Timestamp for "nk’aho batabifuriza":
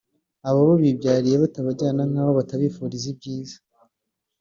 2.09-3.05